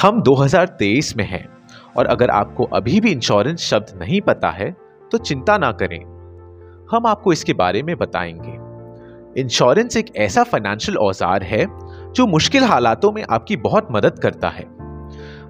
[0.00, 1.46] हम 2023 में हैं
[1.96, 4.70] और अगर आपको अभी भी इंश्योरेंस शब्द नहीं पता है
[5.10, 5.98] तो चिंता ना करें।
[6.90, 11.66] हम आपको इसके बारे में बताएँगे। इंश्योरेंस एक ऐसा फाइनेंशियल औज़ार है,
[12.12, 14.64] जो मुश्किल हालातों में आपकी बहुत मदद करता है।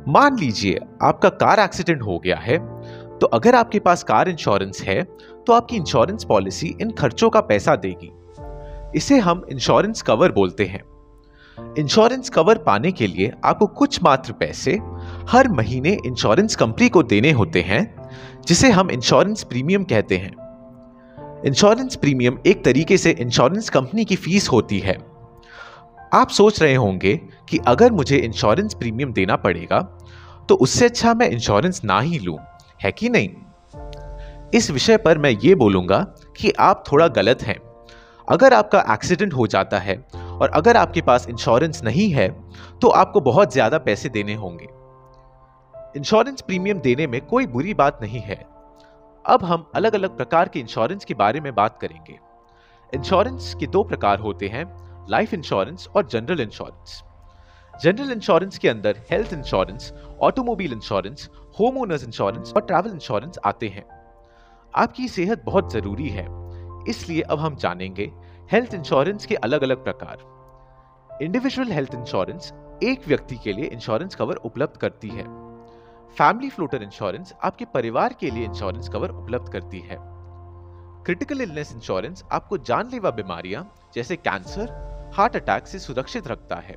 [0.08, 2.58] मान लीजिए आपका कार एक्सीडेंट हो गया है
[3.18, 5.02] तो अगर आपके पास कार इंश्योरेंस है
[5.46, 8.10] तो आपकी इंश्योरेंस पॉलिसी इन खर्चों का पैसा देगी।
[8.96, 10.82] इसे हम इंश्योरेंस कवर बोलते हैं।
[11.58, 14.78] इंश्योरेंस कवर पाने के लिए आपको कुछ मात्र पैसे
[15.28, 17.82] हर महीने इंश्योरेंस कंपनी को देने होते हैं,
[18.46, 20.32] जिसे हम इंश्योरेंस प्रीमियम कहते हैं।
[21.46, 24.98] इंश्योरेंस प्रीमियम एक तरीके से इंश्योरेंस कंपनी की फ़ीस होती है।
[26.14, 27.14] आप सोच रहे होंगे
[27.48, 29.80] कि अगर मुझे इंश्योरेंस प्रीमियम देना पड़ेगा
[30.48, 32.38] तो उससे अच्छा मैं इंश्योरेंस ना ही लूँ,
[32.84, 33.28] है कि नहीं?
[34.54, 35.98] इस विषय पर मैं ये बोलूँगा
[36.36, 37.56] कि आप थोड़ा गलत हैं।
[38.28, 39.96] अगर आपका एक्सीडेंट हो जाता है
[40.42, 42.28] और अगर आपके पास इंश्योरेंस नहीं है
[42.80, 44.66] तो आपको बहुत ज़्यादा पैसे देने होंगे।
[45.96, 48.36] इंश्योरेंस प्रीमियम देने में कोई बुरी बात नहीं है।
[49.24, 52.18] अब हम अलग अलग प्रकार के इंश्योरेंस के बारे में बात करेंगे।
[52.92, 54.64] इंश्योरेंस के दो प्रकार होते हैं
[55.10, 57.02] लाइफ इंश्योरेंस और जनरल इंश्योरेंस
[57.74, 61.28] जनरल इंश्योरेंस के अंदर health insurance automobile insurance
[61.60, 63.84] home owners insurance और ट्रैवल इंश्योरेंस आते हैं।
[64.74, 66.26] आपकी सेहत बहुत ज़रूरी है,
[66.88, 68.10] इसलिए अब हम जानेंगे
[68.50, 74.36] हेल्थ इंश्योरेंस के अलग अलग प्रकार। इंडिविजुअल हेल्थ इंश्योरेंस एक व्यक्ति के लिए इंश्योरेंस कवर
[74.36, 75.24] उपलब्ध करती है।
[76.10, 79.96] फैमिली फ्लोटर इंश्योरेंस आपके परिवार के लिए इंश्योरेंस कवर उपलब्ध करती है।
[81.04, 86.76] क्रिटिकल इलनेस इंश्योरेंस आपको जानलेवा बीमारियाँ जैसे कैंसर हार्ट अटैक से सुरक्षित रखता है।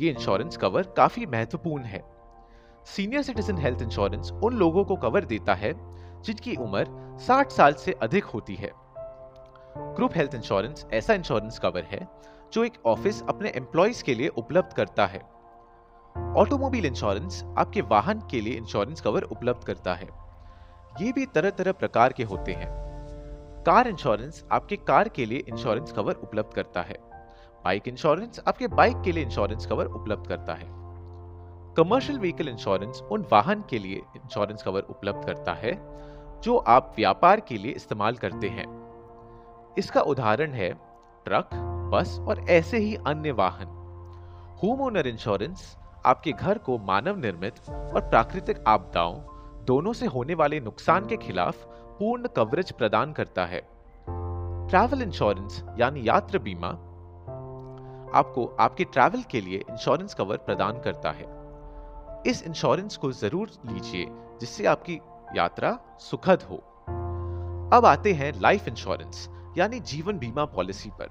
[0.00, 2.04] ये इंश्योरेंस कवर काफ़ी महत्वपूर्ण है।
[2.86, 5.72] सीनियर सिटीजन हेल्थ इंश्योरेंस उन लोगों को कवर देता है
[6.22, 8.81] जिनकी उम्र 60 साल से अधिक होती है।
[9.78, 12.08] ग्रुप हेल्थ इंश्योरेंस ऐसा इंश्योरेंस कवर है,
[12.52, 15.18] जो एक ऑफ़िस अपने एम्प्लॉयज़ के लिए उपलब्ध करता है।
[16.36, 20.08] ऑटोमोबाइल इंश्योरेंस आपके वाहन के लिए इंश्योरेंस कवर उपलब्ध करता है।
[21.00, 22.68] ये भी तरह तरह प्रकार के होते हैं।
[23.66, 26.96] कार इंश्योरेंस आपके कार के लिए इंश्योरेंस कवर उपलब्ध करता है।
[27.64, 30.66] बाइक इंश्योरेंस आपके बाइक के लिए इंश्योरेंस कवर उपलब्ध करता है।
[31.74, 35.72] कमर्शियल व्हीकल इंश्योरेंस उन वाहन के लिए इंश्योरेंस कवर उपलब्ध करता है,
[36.40, 38.81] जो आप व्यापार के लिए इस्तेमाल करते हैं।
[39.78, 40.72] इसका उदाहरण है
[41.26, 41.50] ट्रक,
[41.94, 43.66] बस और ऐसे ही अन्य वाहन।
[44.62, 49.14] होम ओनर इंश्योरेंस आपके घर को मानव निर्मित और प्राकृतिक आपदाओं,
[49.64, 51.64] दोनों से होने वाले नुकसान के खिलाफ
[51.98, 53.60] पूर्ण कवरेज प्रदान करता है।
[54.70, 56.68] ट्रैवल इंश्योरेंस यानी यात्रा बीमा
[58.18, 61.26] आपको आपके ट्रैवल के लिए इंश्योरेंस कवर प्रदान करता है।
[62.26, 64.06] इस इंश्योरेंस को ज़रूर लीजिए,
[64.40, 65.00] जिससे आपकी
[65.36, 66.56] यात्रा सुखद हो।
[67.76, 69.28] अब आते हैं लाइफ इंश्योरेंस
[69.58, 71.08] यानी जीवन बीमा पॉलिसी पर।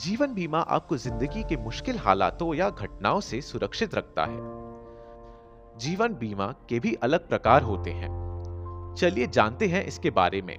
[0.00, 6.46] जीवन बीमा आपको ज़िंदगी के मुश्किल हालातों या घटनाओं से सुरक्षित रखता है। जीवन बीमा
[6.68, 10.56] के भी अलग प्रकार होते हैं। चलिए जानते हैं इसके बारे में।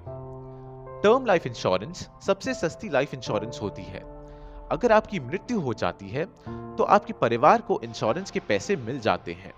[1.03, 3.99] टर्म लाइफ इंश्योरेंस सबसे सस्ती लाइफ इंश्योरेंस होती है।
[4.71, 6.25] अगर आपकी मृत्यु हो जाती है
[6.75, 9.53] तो आपके परिवार को इंश्योरेंस के पैसे मिल जाते हैं।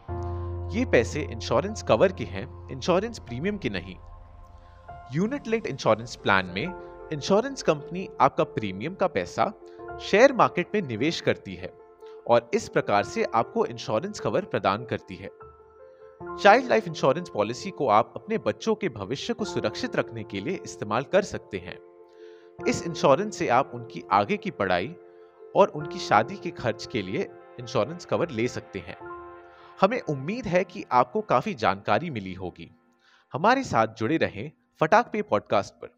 [0.72, 3.96] ये पैसे इंश्योरेंस कवर के हैं, इंश्योरेंस प्रीमियम के नहीं।
[5.14, 6.68] यूनिट लिंक इंश्योरेंस प्लान में
[7.14, 9.54] इंश्योरेंस कंपनी आपका प्रीमियम का पैसा
[10.02, 11.68] शेयर मार्केट में निवेश करती है
[12.28, 15.30] और इस प्रकार से आपको इंश्योरेंस कवर प्रदान करती है।
[16.44, 20.60] चाइल्ड लाइफ इंश्योरेंस पॉलिसी को आप अपने बच्चों के भविष्य को सुरक्षित रखने के लिए
[20.64, 21.78] इस्तेमाल कर सकते हैं।
[22.68, 24.96] इस इंश्योरेंस से आप उनकी आगे की पढ़ाई
[25.56, 27.30] और उनकी शादी के खर्च के लिए
[27.60, 28.98] इंश्योरेंस कवर ले सकते हैं।
[29.82, 32.72] हमें उम्मीद है कि आपको काफ़ी जानकारी मिली होगी।
[33.34, 35.97] हमारे साथ जुड़े रहें फटाक पे पॉडकास्ट पर।